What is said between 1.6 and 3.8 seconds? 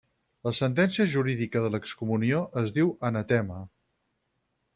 de l'excomunió es diu anatema.